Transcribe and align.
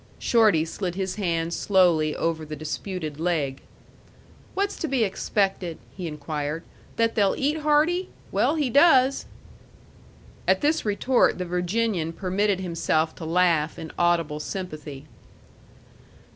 Shorty 0.17 0.65
slid 0.65 0.95
his 0.95 1.17
hand 1.17 1.53
slowly 1.53 2.15
over 2.15 2.43
the 2.43 2.55
disputed 2.55 3.19
leg. 3.19 3.61
"What's 4.55 4.75
to 4.77 4.87
be 4.87 5.03
expected?" 5.03 5.77
he 5.95 6.07
inquired 6.07 6.63
"that 6.95 7.13
they'll 7.13 7.35
eat 7.37 7.57
hearty? 7.59 8.09
Well, 8.31 8.55
he 8.55 8.71
does." 8.71 9.27
At 10.47 10.61
this 10.61 10.85
retort 10.85 11.37
the 11.37 11.45
Virginian 11.45 12.13
permitted 12.13 12.61
himself 12.61 13.13
to 13.17 13.25
laugh 13.25 13.77
in 13.77 13.91
audible 13.99 14.39
sympathy. 14.39 15.05